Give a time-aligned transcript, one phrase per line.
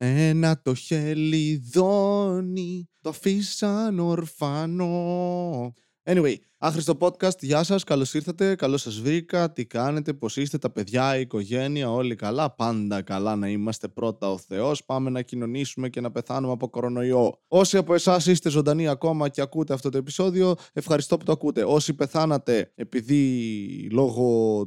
[0.00, 1.78] Ένα το χελιδόνι
[3.00, 5.72] το αφήσαν ορφανό.
[6.10, 10.70] Anyway, άχρηστο podcast, γεια σας, καλώς ήρθατε, καλώς σας βρήκα, τι κάνετε, πώς είστε, τα
[10.70, 15.88] παιδιά, η οικογένεια, όλοι καλά, πάντα καλά να είμαστε πρώτα ο Θεός, πάμε να κοινωνήσουμε
[15.88, 17.40] και να πεθάνουμε από κορονοϊό.
[17.48, 21.64] Όσοι από εσάς είστε ζωντανοί ακόμα και ακούτε αυτό το επεισόδιο, ευχαριστώ που το ακούτε.
[21.64, 24.60] Όσοι πεθάνατε επειδή λόγω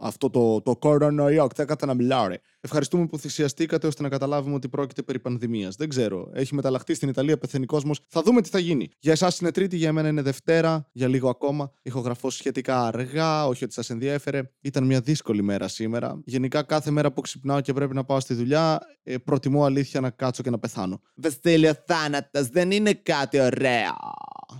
[0.00, 2.36] αυτό το, το κορονοϊό, ξέχατε να μιλάω, ρε.
[2.60, 5.76] Ευχαριστούμε που θυσιαστήκατε ώστε να καταλάβουμε ότι πρόκειται περί πανδημίας.
[5.76, 6.30] Δεν ξέρω.
[6.34, 8.00] Έχει μεταλλαχτεί στην Ιταλία, πεθαίνει κόσμος.
[8.08, 8.88] Θα δούμε τι θα γίνει.
[8.98, 11.72] Για εσάς είναι Τρίτη, για μένα είναι Δευτέρα, για λίγο ακόμα.
[11.82, 14.42] Ηχογραφώ σχετικά αργά, όχι ότι σας ενδιέφερε.
[14.60, 16.20] Ήταν μια δύσκολη μέρα σήμερα.
[16.24, 20.10] Γενικά, κάθε μέρα που ξυπνάω και πρέπει να πάω στη δουλειά, ε, προτιμώ αλήθεια να
[20.10, 21.00] κάτσω και να πεθάνω.
[21.14, 23.94] Βεστέλιο θάνατος, δεν είναι κάτι ωραίο.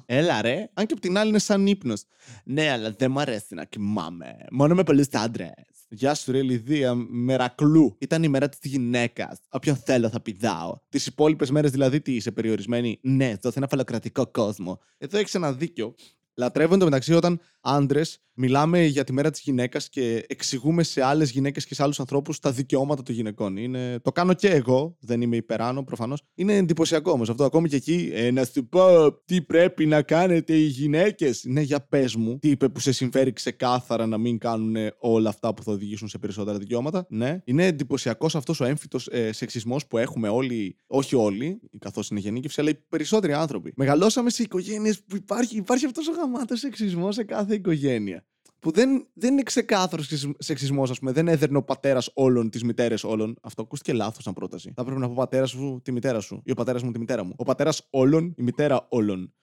[0.07, 0.71] Έλα ρε.
[0.75, 2.03] Αν και απ' την άλλη είναι σαν ύπνος.
[2.45, 4.37] Ναι, αλλά δεν μου αρέσει να κοιμάμαι.
[4.51, 5.53] Μόνο με πολλούς άντρες.
[5.89, 7.97] Γεια σου, ρε Λιδία, μερακλού.
[7.99, 9.41] Ήταν η μέρα της γυναίκας.
[9.51, 10.77] Όποιον θέλω θα πηδάω.
[10.89, 12.99] Τις υπόλοιπες μέρες δηλαδή τις είσαι περιορισμένη.
[13.03, 14.81] Ναι, δώσε ένα φαλοκρατικό κόσμο.
[14.99, 15.95] Εδώ έχεις ένα δίκιο.
[16.35, 21.67] Λατρεύονται μεταξύ όταν άντρες μιλάμε για τη μέρα της γυναίκας και εξηγούμε σε άλλες γυναίκες
[21.67, 23.57] και σε άλλους ανθρώπους τα δικαιώματα των γυναικών.
[23.57, 23.99] Είναι...
[24.03, 26.23] Το κάνω και εγώ, δεν είμαι υπεράνω προφανώς.
[26.35, 27.45] Είναι εντυπωσιακό όμως αυτό.
[27.45, 31.45] Ακόμη και εκεί, ε, να σου πω τι πρέπει να κάνετε οι γυναίκες.
[31.45, 35.55] Ναι, για πες μου, τι είπε που σε συμφέρει ξεκάθαρα να μην κάνουν όλα αυτά
[35.55, 37.07] που θα οδηγήσουν σε περισσότερα δικαιώματα.
[37.09, 42.21] Ναι, είναι εντυπωσιακός αυτός ο έμφυτος ε, σεξισμός που έχουμε όλοι, όχι όλοι, καθώς είναι
[42.21, 43.73] γενίκευση, αλλά οι περισσότεροι άνθρωποι.
[43.77, 48.25] Μεγαλώσαμε σε οικογένειες που υπάρχει, υπάρχει αυτός ο γαμάτος σεξισμός σε κάθε οικογένεια
[48.61, 51.13] που δεν, δεν είναι ξεκάθαρος σεξισμός, ας πούμε.
[51.13, 53.37] Δεν έδερνε ο πατέρας όλων τις μητέρες όλων.
[53.43, 54.73] Αυτό ακούστηκε λάθος σαν πρόταση.
[54.77, 57.25] Θα πρέπει να πω πατέρας σου τη μητέρα σου ή ο πατέρας μου τη μητέρα
[57.25, 57.35] μου.
[57.37, 59.35] Ο πατέρας όλων, η μητέρα όλων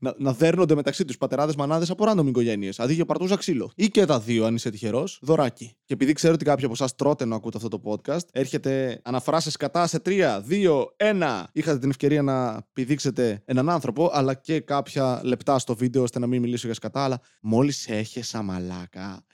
[0.00, 2.80] να, να δέρνονται μεταξύ τους πατεράδες μανάδες από random οικογένειες.
[2.80, 3.70] Αντί για παρτούζα ξύλο.
[3.74, 5.76] Ή και τα δύο, αν είσαι τυχερός, δωράκι.
[5.84, 9.56] Και επειδή ξέρω ότι κάποιοι από εσάς τρώτε να ακούτε αυτό το podcast, έρχεται αναφράσεις
[9.56, 11.44] κατά σε 3, 2, 1.
[11.52, 16.26] Είχατε την ευκαιρία να πηδήξετε έναν άνθρωπο, αλλά και κάποια λεπτά στο βίντεο ώστε να
[16.26, 17.04] μην μιλήσω για σκατά.
[17.04, 19.24] Αλλά μόλις έχεσα μαλάκα.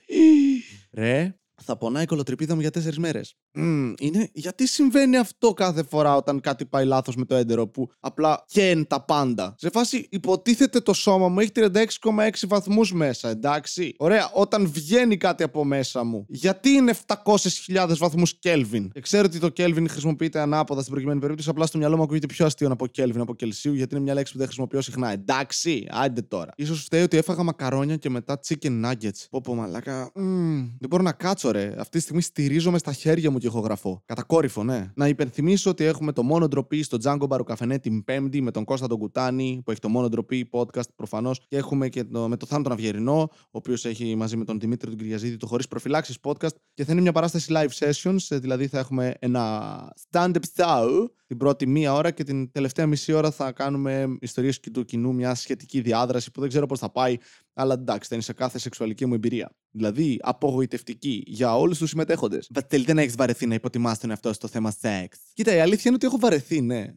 [0.91, 3.35] Ρε, θα πονάει η κολοτρυπίδα μου για τέσσερις μέρες.
[3.59, 7.89] Mm, είναι γιατί συμβαίνει αυτό κάθε φορά όταν κάτι πάει λάθος με το έντερο που
[7.99, 13.95] απλά καίν τα πάντα; Σε φάση υποτίθεται το σώμα μου έχει 36,6 βαθμούς μέσα, εντάξει;
[13.97, 19.39] Ωραία, όταν βγαίνει κάτι από μέσα μου, γιατί είναι 700.000 βαθμούς Kelvin; Και ξέρω ότι
[19.39, 22.75] το Kelvin χρησιμοποιείται ανάποδα στην προκειμένη περίπτωση, απλά στο μυαλό μου ακούγεται πιο αστείο να
[22.75, 25.11] πω Kelvin από Κελσίου, γιατί είναι μια λέξη που δεν χρησιμοποιώ συχνά.
[25.11, 26.51] Εντάξει, άντε τώρα.
[26.65, 29.25] σω φταίει ότι έφαγα μακαρόνια και μετά chicken nuggets.
[29.29, 30.11] Πω πω μαλάκα.
[30.15, 31.75] Mm, δεν μπορώ να κάτσω, ρε.
[31.77, 34.01] Αυτή τη στιγμή στηρίζομαι στα χέρια μου και ηχογραφώ.
[34.05, 34.91] Κατακόρυφο, ναι.
[34.95, 38.87] Να υπενθυμίσω ότι έχουμε το μόνο ντροπή στο Django Μπαρουκαφενέ την Πέμπτη με τον Κώστα
[38.87, 41.41] τον Κουτάνη, που έχει το μόνο ντροπή podcast προφανώς.
[41.47, 44.59] Και έχουμε και το, με το Θάνο τον Αυγερινό, ο οποίος έχει μαζί με τον
[44.59, 46.55] Δημήτρη τον Κυριαζίδη το Χωρίς Προφυλάξεις podcast.
[46.73, 51.37] Και θα είναι μια παράσταση live sessions, ε, δηλαδή θα έχουμε ένα stand-up show την
[51.37, 55.81] πρώτη μία ώρα και την τελευταία μισή ώρα θα κάνουμε ιστορίες του κοινού, μια σχετική
[55.81, 57.17] διάδραση που δεν ξέρω πώς θα πάει,
[57.57, 59.55] αλλά εντάξει, θα είναι σε κάθε σεξουαλική μου εμπειρία.
[59.71, 62.49] Δηλαδή, απογοητευτική για όλους τους συμμετέχοντες.
[62.53, 65.17] Βατέλ, δεν έχεις βαρεθεί να υποτιμάς τον εαυτό στο θέμα σεξ.
[65.33, 66.93] Κοίτα, η αλήθεια είναι ότι έχω βαρεθεί, ναι.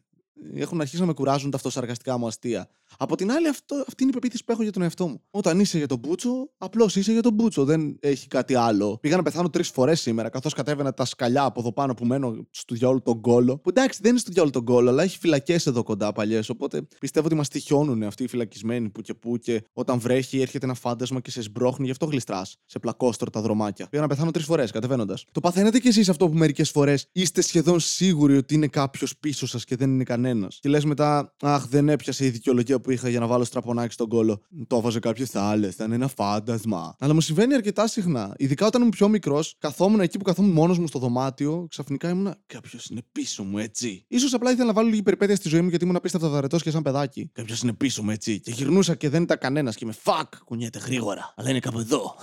[0.55, 2.69] Έχουν αρχίσει να με κουράζουν τα αυτοσαρκαστικά μου αστεία.
[2.97, 5.21] Από την άλλη, αυτό, αυτή είναι η πεποίθηση που έχω για τον εαυτό μου.
[5.29, 7.65] Όταν είσαι για τον Μπούτσο, απλώς είσαι για τον Μπούτσο.
[7.65, 8.97] Δεν έχει κάτι άλλο.
[9.01, 12.47] Πήγα να πεθάνω τρεις φορές σήμερα, καθώς κατέβαινα τα σκαλιά από εδώ πάνω που μένω
[12.49, 13.57] στο διάολο τον κόλο.
[13.57, 16.49] Που εντάξει, δεν είναι στο διάολο τον κόλο, αλλά έχει φυλακές εδώ κοντά παλιές.
[16.49, 20.65] Οπότε πιστεύω ότι μας τυχιώνουν αυτοί οι φυλακισμένοι που και που και όταν βρέχει έρχεται
[20.65, 23.87] ένα φάντασμα και σε σμπρώχνει, γι' αυτό γλιστράς σε πλακόστρο τα δρομάκια.
[23.89, 25.25] Πήγα να πεθάνω τρεις φορές κατεβαίνοντας.
[25.31, 29.47] Το παθαίνετε κι εσείς αυτό που μερικές φορές είστε σχεδόν σίγουροι ότι είναι κάποιος πίσω
[29.47, 33.09] σας και δεν είναι κανένας; Και λες μετά, Αχ, δεν έπιασε η δικαιολογία που είχα
[33.09, 34.41] για να βάλω στραπονάκι στον κόλο.
[34.67, 36.95] Το έβαζε κάποιε άλλε, ήταν ένα φάντασμα.
[36.99, 38.33] Αλλά μου συμβαίνει αρκετά συχνά.
[38.37, 42.33] Ειδικά όταν ήμουν πιο μικρός, καθόμουν εκεί που καθόμουν μόνος μου στο δωμάτιο, ξαφνικά ήμουν
[42.45, 44.05] Κάποιος είναι πίσω μου, έτσι.
[44.19, 46.71] σω απλά ήθελα να βάλω λίγη περιπέτεια στη ζωή μου γιατί ήμουν απίστευτα βαρετό και
[46.71, 47.29] σαν παιδάκι.
[47.33, 48.39] Κάποιος είναι πίσω μου, έτσι.
[48.39, 51.33] Και γυρνούσα και δεν ήταν κανένας και με fuck, κουνιέται γρήγορα.
[51.35, 52.15] Αλλά είναι κάπου εδώ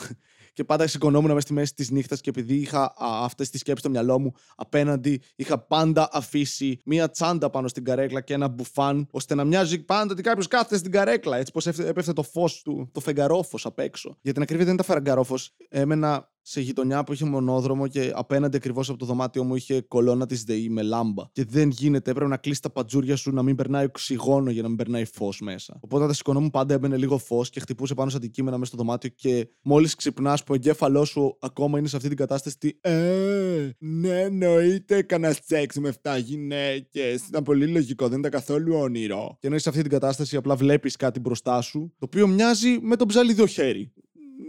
[0.58, 3.90] και πάντα σηκωνόμουν μέσα στη μέση της νύχτας και επειδή είχα αυτές τις σκέψεις στο
[3.90, 9.34] μυαλό μου απέναντι, είχα πάντα αφήσει μία τσάντα πάνω στην καρέκλα και ένα μπουφάν, ώστε
[9.34, 11.36] να μοιάζει πάντα ότι κάποιος κάθεται στην καρέκλα.
[11.36, 14.16] Έτσι πως έπεφτε το φως του, το φεγγαρόφος απ' έξω.
[14.20, 15.54] Για την ακρίβεια δεν ήταν φεγγαρόφος.
[15.68, 20.26] Έμενα σε γειτονιά που είχε μονόδρομο και απέναντι ακριβώς από το δωμάτιό μου είχε κολόνα
[20.26, 21.24] της ΔΕΗ με λάμπα.
[21.32, 24.68] Και δεν γίνεται, έπρεπε να κλείσει τα πατζούρια σου να μην περνάει οξυγόνο για να
[24.68, 25.78] μην περνάει φως μέσα.
[25.80, 29.10] Οπότε τα σηκωνόμουν πάντα έμπαινε λίγο φως και χτυπούσε πάνω σε αντικείμενα μέσα στο δωμάτιο
[29.10, 32.58] και μόλις ξυπνάς που ο εγκέφαλός σου ακόμα είναι σε αυτή την κατάσταση.
[32.58, 37.26] Τι, ε, ναι, εννοείται έκανα σεξ με 7 γυναίκες.
[37.28, 39.36] Ήταν πολύ λογικό, δεν ήταν καθόλου όνειρο.
[39.40, 42.78] Και ενώ είσαι σε αυτή την κατάσταση απλά βλέπεις κάτι μπροστά σου, το οποίο μοιάζει
[42.80, 43.92] με τον ψαλιδό χέρι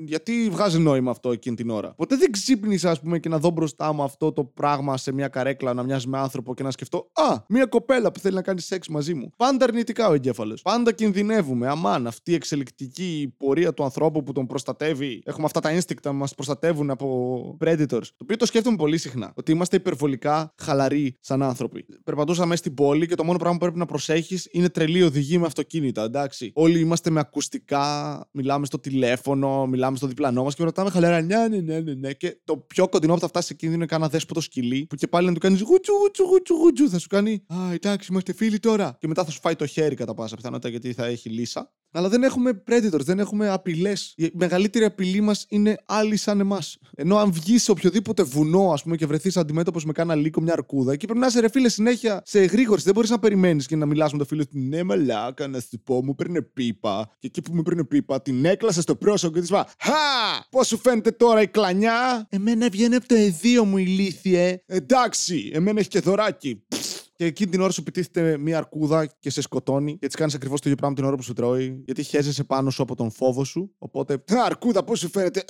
[0.05, 3.49] γιατί βγάζει νόημα αυτό εκείνη την ώρα; Ποτέ δεν ξύπνησα, ας πούμε, και να δω
[3.49, 7.09] μπροστά μου αυτό το πράγμα σε μια καρέκλα να μοιάζει με άνθρωπο και να σκεφτώ
[7.13, 9.29] Α, μια κοπέλα που θέλει να κάνει σεξ μαζί μου.
[9.37, 10.61] Πάντα αρνητικά ο εγκέφαλος.
[10.61, 11.67] Πάντα κινδυνεύουμε.
[11.67, 15.21] Αμάν, αυτή η εξελικτική πορεία του ανθρώπου που τον προστατεύει.
[15.25, 17.87] Έχουμε αυτά τα instinct να μας προστατεύουν από predators.
[17.87, 19.33] Το οποίο το σκέφτομαι πολύ συχνά.
[19.35, 21.85] Ότι είμαστε υπερβολικά χαλαροί σαν άνθρωποι.
[22.03, 25.45] Περπατούσαμε στην πόλη και το μόνο πράγμα που πρέπει να προσέχεις είναι τρελή οδηγή με
[25.45, 26.03] αυτοκίνητα.
[26.03, 26.51] Εντάξει.
[26.55, 31.21] Όλοι είμαστε με ακουστικά, μιλάμε στο τηλέφωνο, μιλάμε στο διπλανό μας και ρωτάμε χαλαρά.
[31.21, 32.13] Ναι, ναι, ναι, ναι, ναι.
[32.13, 35.07] Και το πιο κοντινό που θα φτάσει σε κίνδυνο είναι κανένα δέσποτο σκυλί που και
[35.07, 36.89] πάλι να του κάνεις γουτσου, γουτσου, γουτσου, γουτσου.
[36.89, 38.97] Θα σου κάνει Α, εντάξει, είμαστε φίλοι τώρα.
[38.99, 41.73] Και μετά θα σου φάει το χέρι κατά πάσα πιθανότητα γιατί θα έχει λύσα.
[41.91, 44.13] Αλλά δεν έχουμε predators, δεν έχουμε απειλές.
[44.17, 46.77] Η μεγαλύτερη απειλή μας είναι άλλοι σαν εμάς.
[46.95, 50.53] Ενώ αν βγεις σε οποιοδήποτε βουνό, ας πούμε, και βρεθείς αντιμέτωπος με κάνα λύκο, μια
[50.53, 52.81] αρκούδα, εκεί πρέπει να είσαι ρε φίλε συνέχεια σε γρήγορη.
[52.81, 54.59] Δεν μπορείς να περιμένεις και να μιλάς με το φίλο του.
[54.59, 57.15] Ναι, μαλάκα, να σου πω, μου παίρνει πίπα.
[57.19, 59.93] Και εκεί που μου παίρνει πίπα, την έκλασες στο πρόσωπο και της είπα Χα!
[60.49, 62.27] Πώς σου φαίνεται τώρα η κλανιά!
[62.29, 64.63] Εμένα βγαίνει από το εδίο μου ηλίθιε.
[64.65, 66.63] Εντάξει, εμένα έχει και δωράκι.
[67.19, 70.61] Και εκείνη την ώρα σου πετύχεται μια αρκούδα και σε σκοτώνει και τη κάνεις ακριβώς
[70.61, 71.81] το ίδιο πράγμα την ώρα που σου τρώει.
[71.85, 73.75] Γιατί χέζεσαι πάνω σου από τον φόβο σου.
[73.77, 75.43] Οπότε, αρκούδα, πώς σου φαίνεται;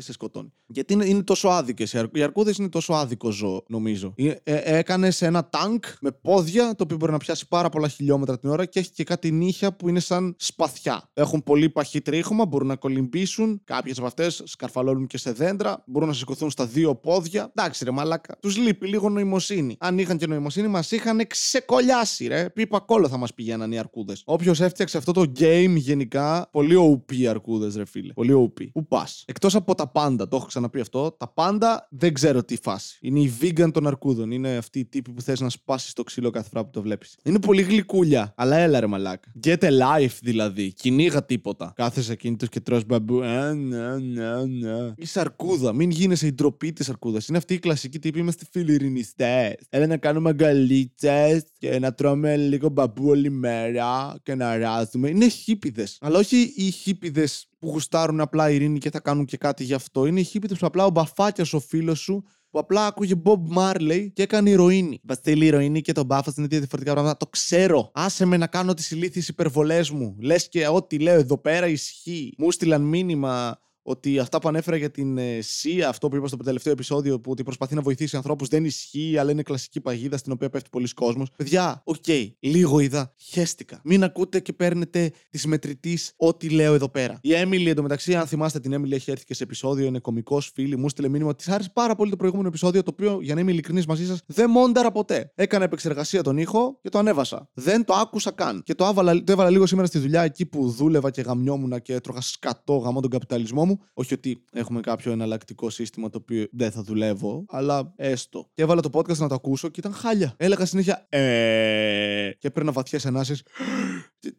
[0.00, 0.52] Και σε σκοτώνει.
[0.66, 1.92] Γιατί είναι, είναι τόσο άδικες.
[2.12, 4.14] Οι αρκούδες είναι τόσο άδικο ζώο, νομίζω.
[4.16, 8.38] Ε, ε, Έκανες ένα τάγκ με πόδια, το οποίο μπορεί να πιάσει πάρα πολλά χιλιόμετρα
[8.38, 11.10] την ώρα και έχει και κάτι νύχια που είναι σαν σπαθιά.
[11.12, 13.60] Έχουν πολύ παχύ τρίχωμα, μπορούν να κολυμπήσουν.
[13.64, 17.52] Κάποιες από αυτές σκαρφαλώνουν και σε δέντρα, μπορούν να σηκωθούν στα δύο πόδια.
[17.54, 18.36] Εντάξει, ρε μαλάκα.
[18.40, 19.76] Τους λείπει λίγο νοημοσύνη.
[19.78, 22.50] Αν είχαν και νοημοσύνη, μας είχαν ξεκολλιάσει, ρε.
[22.50, 24.22] Πίπα κόλλο θα μας πηγαίναν οι αρκούδες.
[24.24, 28.12] Όποιος έφτιαξε αυτό το game γενικά, πολύ OP οι αρκούδες, ρε φίλε.
[28.12, 28.70] Πολύ OP.
[28.72, 29.08] Πού πα.
[29.24, 31.10] Εκτός από τα πάντα, το έχω ξαναπεί αυτό.
[31.18, 32.98] Τα πάντα δεν ξέρω τι φάση.
[33.00, 34.30] Είναι η vegan των αρκούδων.
[34.30, 37.16] Είναι αυτή η τύπη που θες να σπάσεις το ξύλο κάθε φορά που το βλέπεις.
[37.22, 38.32] Είναι πολύ γλυκούλια.
[38.36, 39.32] Αλλά έλα ρε μαλάκα.
[39.44, 40.72] Get a life δηλαδή.
[40.72, 41.72] Κυνήγα τίποτα.
[41.76, 43.22] Κάθεσαι κινητό και τρώ μπαμπού.
[43.22, 44.92] Α, ναι, ναι, ναι.
[44.96, 45.72] Είσαι αρκούδα.
[45.72, 47.26] Μην γίνεσαι η ντροπή της αρκούδας.
[47.26, 48.18] Είναι αυτή η κλασική τύπη.
[48.18, 49.54] Είμαστε φιλιρινιστές.
[49.68, 55.08] Έλα να κάνουμε αγκαλίτσε και να τρώμε λίγο μπαμπού όλη μέρα και να ράζουμε.
[55.08, 55.86] Είναι χίπιδε.
[56.00, 57.28] Αλλά όχι οι χίπιδε
[57.60, 60.06] που γουστάρουν απλά ειρήνη και θα κάνουν και κάτι γι' αυτό.
[60.06, 64.08] Είναι οι χίπηδες που απλά ο μπαφάκιας ο φίλος σου που απλά άκουγε Bob Marley
[64.12, 65.00] και έκανε ηρωίνη.
[65.02, 67.16] Βασίλη, η ηρωίνη και τον μπάφα είναι δύο διαφορετικά πράγματα.
[67.16, 67.90] Το ξέρω.
[67.94, 70.16] Άσε με να κάνω τις ηλίθιες υπερβολές μου.
[70.20, 72.34] Λες και ό,τι λέω εδώ πέρα ισχύει.
[72.38, 76.36] Μου στείλαν μήνυμα ότι αυτά που ανέφερα για την ε, Sia, αυτό που είπα στο
[76.36, 80.32] τελευταίο επεισόδιο, που ότι προσπαθεί να βοηθήσει ανθρώπους, δεν ισχύει, αλλά είναι κλασική παγίδα στην
[80.32, 81.28] οποία πέφτει πολλοί κόσμος.
[81.36, 83.80] Παιδιά, OK, okay, λίγο είδα, χέστηκα.
[83.84, 87.18] Μην ακούτε και παίρνετε τη μετρητής ό,τι λέω εδώ πέρα.
[87.22, 90.76] Η Έμιλι, εντωμεταξύ, αν θυμάστε την Έμιλι, έχει έρθει και σε επεισόδιο, είναι κωμικός φίλη,
[90.76, 93.40] μου στείλε μήνυμα ότι της άρεσε πάρα πολύ το προηγούμενο επεισόδιο, το οποίο, για να
[93.40, 95.32] είμαι ειλικρινής μαζί σας, δεν μόνταρα ποτέ.
[95.34, 97.48] Έκανα επεξεργασία τον ήχο και το ανέβασα.
[97.52, 98.62] Δεν το άκουσα καν.
[98.64, 101.94] Και το, άβαλα, το έβαλα λίγο σήμερα στη δουλειά εκεί που δούλευα και γαμιόμουν και
[101.94, 103.69] έτρωγα σκατό γαμώ τον καπιταλισμό μου.
[103.92, 108.48] Όχι ότι έχουμε κάποιο εναλλακτικό σύστημα το οποίο δεν θα δουλεύω, αλλά έστω.
[108.54, 110.34] Και έβαλα το podcast να το ακούσω και ήταν χάλια.
[110.36, 112.30] Έλεγα συνέχεια Ε.
[112.38, 113.42] Και έπαιρνα βαθιές ενάσεις.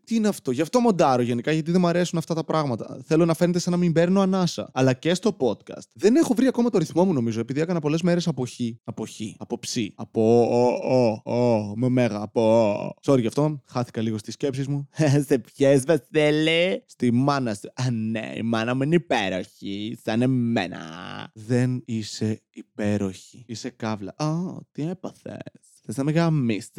[0.04, 3.02] Τι είναι αυτό, γι' αυτό μοντάρω γενικά, γιατί δεν μου αρέσουν αυτά τα πράγματα.
[3.06, 4.70] Θέλω να φαίνεται σαν να μην παίρνω ανάσα.
[4.74, 5.88] Αλλά και στο podcast.
[5.94, 8.52] Δεν έχω βρει ακόμα το ρυθμό μου, νομίζω, επειδή έκανα πολλές μέρες από χ.
[8.84, 9.20] Από χ.
[9.38, 9.76] Από ψ.
[9.96, 12.22] Από ο, ο, ο, με μέγα.
[12.22, 12.96] Από.
[13.06, 13.62] Sorry γι' αυτό.
[13.66, 14.88] Χάθηκα λίγο στις σκέψεις μου.
[15.28, 16.84] Σε ποιε, Βασίλη.
[16.86, 17.70] Στη μάνα σου.
[17.76, 19.98] Α, ναι, η μάνα μου είναι υπέροχη.
[20.04, 20.80] Σαν εμένα.
[21.34, 23.44] Δεν είσαι υπέροχη.
[23.48, 24.14] Είσαι καύλα.
[24.18, 24.28] Α,
[24.72, 25.38] τι έπαθες;
[25.86, 26.72] Θες να με γαμίσεις.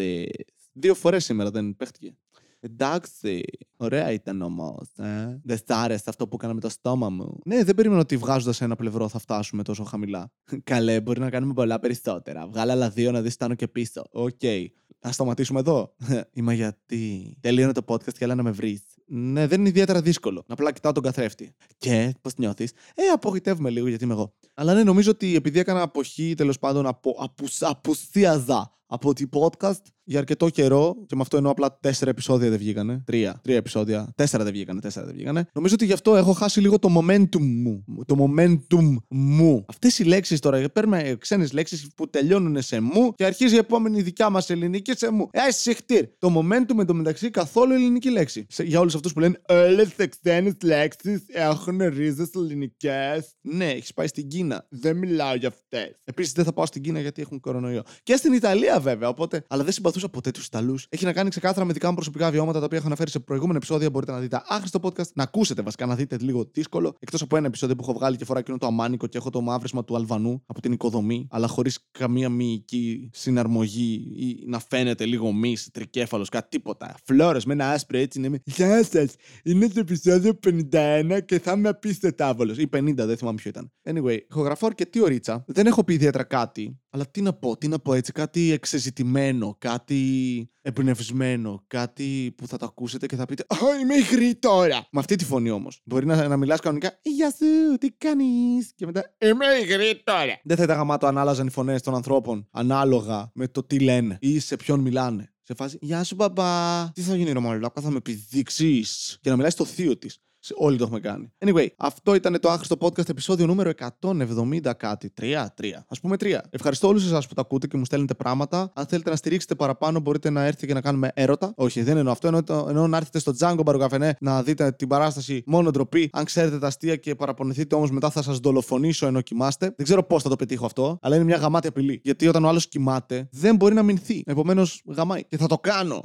[0.72, 2.16] Δύο φορές σήμερα δεν παίχτηκε.
[2.64, 3.42] Εντάξει,
[3.76, 4.88] ωραία ήταν όμως.
[4.96, 5.40] Ε.
[5.44, 7.38] Δεν σ' άρεσε αυτό που έκανα με το στόμα μου.
[7.44, 10.32] Ναι, δεν περίμενα ότι βγάζοντας ένα πλευρό θα φτάσουμε τόσο χαμηλά.
[10.64, 12.46] Καλέ, μπορεί να κάνουμε πολλά περισσότερα.
[12.46, 14.04] Βγάλε άλλα δύο να δεις πάνω και πίσω.
[14.10, 14.30] OK.
[14.40, 14.66] Okay.
[14.98, 15.94] Θα σταματήσουμε εδώ;
[16.32, 17.36] Είμαι γιατί.
[17.40, 18.82] Τελείωνε το podcast και έλα να με βρεις.
[19.06, 20.44] Ναι, δεν είναι ιδιαίτερα δύσκολο.
[20.48, 21.54] Απλά κοιτάω τον καθρέφτη.
[21.78, 24.34] Και πώς νιώθεις; Ε, απογοητεύομαι λίγο γιατί είμαι εγώ.
[24.54, 29.80] Αλλά ναι, νομίζω ότι επειδή έκανα αποχή τέλος πάντων απο, απουσ, απουσίαζα από την podcast
[30.04, 33.02] για αρκετό καιρό, και με αυτό εννοώ απλά τέσσερα επεισόδια δεν βγήκανε.
[33.06, 34.12] Τρία, τρία επεισόδια.
[34.16, 35.48] Τέσσερα δεν βγήκανε, τέσσερα δεν βγήκανε.
[35.54, 37.84] Νομίζω ότι γι' αυτό έχω χάσει λίγο το momentum μου.
[38.06, 39.64] Το momentum μου.
[39.68, 44.02] Αυτές οι λέξεις τώρα, παίρνουμε ξένες λέξεις που τελειώνουν σε μου και αρχίζει η επόμενη
[44.02, 45.28] δικιά μας ελληνική σε μου.
[45.30, 46.06] Ε, σιχτίρ.
[46.18, 48.46] Το momentum εντωμεταξύ καθόλου ελληνική λέξη.
[48.48, 53.34] Σε, για όλους αυτούς που λένε Όλες τις ξένες λέξεις έχουν ρίζες ελληνικές.
[53.40, 54.66] Ναι, έχεις πάει στην Κίνα.
[54.68, 56.00] Δεν μιλάω για αυτές.
[56.04, 57.82] Επίσης δεν θα πάω στην Κίνα γιατί έχουν κορονοϊό.
[58.02, 59.44] Και στην Ιταλία βέβαια, οπότε.
[59.48, 60.86] Αλλά δεν συμπαθούσα ποτέ τους Ιταλούς.
[60.88, 63.56] Έχει να κάνει ξεκάθαρα με δικά μου προσωπικά βιώματα τα οποία έχω αναφέρει σε προηγούμενα
[63.56, 63.90] επεισόδια.
[63.90, 66.96] Μπορείτε να δείτε άχρηστο podcast, να ακούσετε βασικά, να δείτε λίγο δύσκολο.
[66.98, 69.40] Εκτός από ένα επεισόδιο που έχω βγάλει και φορά εκείνο το αμάνικο και έχω το
[69.40, 75.32] μαύρισμα του Αλβανού από την οικοδομή, αλλά χωρίς καμία μυϊκή συναρμογή ή να φαίνεται λίγο
[75.32, 76.94] μη, τρικέφαλος, κάτι τίποτα.
[77.04, 78.40] Φλόρες με ένα άσπρο έτσι είναι.
[78.44, 80.38] Γεια σας, είναι το επεισόδιο
[80.72, 82.58] 51 και θα είμαι απίστευτα άβολος.
[82.58, 83.72] Ή 50, δεν θυμάμαι ποιο ήταν.
[83.82, 85.44] Anyway, ηχογραφώ αρκετή ωρίτσα.
[85.46, 89.56] Δεν έχω πει ιδιαίτερα κάτι, αλλά τι να πω, τι να πω έτσι, κάτι εξεζητημένο,
[89.58, 94.86] κάτι εμπνευσμένο, κάτι που θα το ακούσετε και θα πείτε Α, είμαι υγρή τώρα.
[94.90, 95.80] Με αυτή τη φωνή όμως.
[95.84, 98.72] Μπορεί να, να μιλάς κανονικά Γεια σου, τι κάνεις.
[98.74, 100.40] Και μετά Είμαι υγρή τώρα.
[100.44, 104.16] Δεν θα ήταν γαμάτο αν άλλαζαν οι φωνές των ανθρώπων ανάλογα με το τι λένε
[104.20, 105.32] ή σε ποιον μιλάνε.
[105.42, 106.90] Σε φάση Γεια σου, μπαμπά.
[106.92, 109.18] Τι θα γίνει, Ρωμαλάκα, θα με επιδείξεις.
[109.20, 110.18] Και να μιλάει στο θείο της.
[110.56, 111.32] Όλοι το έχουμε κάνει.
[111.38, 113.70] Anyway, αυτό ήταν το άχρηστο podcast επεισόδιο νούμερο
[114.00, 115.12] 170 κάτι.
[115.20, 115.66] 3, 3.
[115.86, 116.38] Α πούμε 3.
[116.50, 118.72] Ευχαριστώ όλους εσάς που τα ακούτε και μου στέλνετε πράγματα.
[118.74, 121.52] Αν θέλετε να στηρίξετε παραπάνω, μπορείτε να έρθετε και να κάνουμε έρωτα.
[121.56, 122.26] Όχι, δεν εννοώ αυτό.
[122.26, 126.08] Εννοώ, εννοώ να έρθετε στο Django Μπαρουκαφενέ να δείτε την παράσταση μόνο ντροπή.
[126.12, 129.72] Αν ξέρετε τα αστεία και παραπονηθείτε όμως μετά θα σας δολοφονήσω ενώ κοιμάστε.
[129.76, 132.00] Δεν ξέρω πώς θα το πετύχω αυτό, αλλά είναι μια γαμάτη απειλή.
[132.04, 134.22] Γιατί όταν ο άλλος κοιμάται, δεν μπορεί να μηνθεί.
[134.26, 135.24] Επομένως, γαμάει.
[135.24, 136.02] Και θα το κάνω.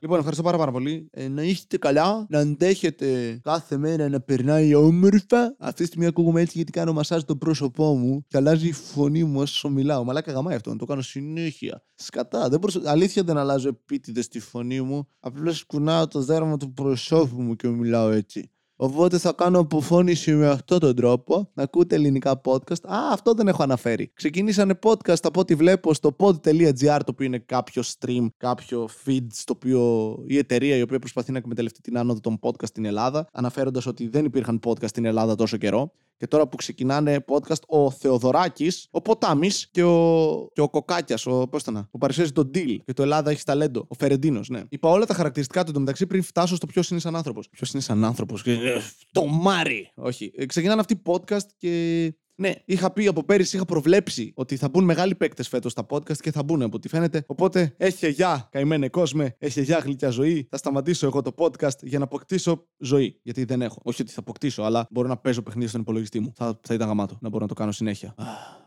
[0.00, 1.08] Λοιπόν, ευχαριστώ πάρα, πάρα πολύ.
[1.10, 5.56] Ε, να είστε καλά, να αντέχετε κάθε μέρα να περνάει όμορφα.
[5.58, 9.24] Αυτή τη στιγμή ακούγομαι έτσι γιατί κάνω μασάζ το πρόσωπό μου και αλλάζει η φωνή
[9.24, 10.04] μου όσο μιλάω.
[10.04, 11.82] Μαλάκα γαμάει αυτό, να το κάνω συνέχεια.
[11.94, 12.48] Σκατά.
[12.48, 12.90] Δεν μπορούσα...
[12.90, 15.08] Αλήθεια δεν αλλάζω επίτηδες τη φωνή μου.
[15.20, 18.50] Απλώς κουνάω το δέρμα του προσώπου μου και μιλάω έτσι.
[18.80, 21.50] Οπότε θα κάνω αποφώνηση με αυτόν τον τρόπο.
[21.54, 22.84] Να ακούτε ελληνικά podcast.
[22.84, 24.10] Α, αυτό δεν έχω αναφέρει.
[24.14, 29.52] Ξεκινήσανε podcast από ό,τι βλέπω στο pod.gr, το οποίο είναι κάποιο stream, κάποιο feed, στο
[29.56, 33.86] οποίο η εταιρεία η οποία προσπαθεί να εκμεταλλευτεί την άνοδο των podcast στην Ελλάδα, αναφέροντας
[33.86, 35.92] ότι δεν υπήρχαν podcast στην Ελλάδα τόσο καιρό.
[36.18, 41.48] Και τώρα που ξεκινάνε podcast ο Θεοδωράκης, ο Ποτάμι και ο, και ο Κοκάκιας, ο,
[41.48, 43.86] πώς ήταν, που παρουσιάζει τον Deal και το Ελλάδα έχει ταλέντο.
[43.88, 44.62] Ο Φερεντίνος, ναι.
[44.68, 47.48] Είπα όλα τα χαρακτηριστικά του εντωμεταξύ πριν φτάσω στο ποιος είναι σαν άνθρωπος.
[47.48, 48.44] Ποιος είναι σαν άνθρωπος.
[49.12, 49.92] Το Μάρι!
[49.94, 50.32] Όχι.
[50.34, 54.84] Ε, ξεκινάνε αυτοί podcast και ναι, είχα πει από πέρυσι, είχα προβλέψει ότι θα μπουν
[54.84, 57.24] μεγάλοι παίκτες φέτος στα podcast και θα μπουν από ό,τι φαίνεται.
[57.26, 60.46] Οπότε, έχει γεια, καημένε κόσμε, έχει γεια, γλυκιά ζωή.
[60.50, 63.20] Θα σταματήσω εγώ το podcast για να αποκτήσω ζωή.
[63.22, 63.80] Γιατί δεν έχω.
[63.82, 66.32] Όχι ότι θα αποκτήσω, αλλά μπορώ να παίζω παιχνίδια στον υπολογιστή μου.
[66.34, 68.14] Θα, θα ήταν γαμάτο να μπορώ να το κάνω συνέχεια.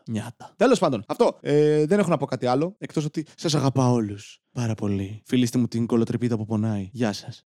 [0.10, 0.54] Νιάτα.
[0.56, 1.38] Τέλος πάντων, αυτό.
[1.42, 2.76] Ε, δεν έχω να πω κάτι άλλο.
[2.78, 5.22] Εκτός ότι σας αγαπάω όλους πάρα πολύ.
[5.26, 6.90] Φιλήστε μου την κολοτρεπίδα που πονάει.
[6.92, 7.46] Γεια σας.